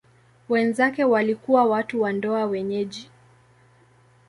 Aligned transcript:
Wenzake 0.49 1.03
walikuwa 1.03 1.63
watu 1.65 2.01
wa 2.01 2.13
ndoa 2.13 2.45
wenyeji. 2.45 3.09